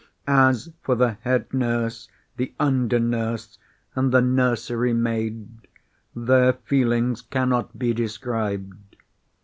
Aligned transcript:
As 0.25 0.71
for 0.81 0.95
the 0.95 1.11
head 1.21 1.53
nurse, 1.53 2.09
the 2.35 2.55
under 2.59 2.99
nurse, 2.99 3.59
and 3.93 4.11
the 4.11 4.19
nursery 4.19 4.93
maid, 4.93 5.49
their 6.15 6.53
feelings 6.53 7.21
cannot 7.21 7.77
be 7.77 7.93
described. 7.93 8.95